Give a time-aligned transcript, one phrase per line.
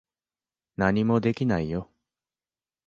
[0.77, 1.91] 何もできないよ。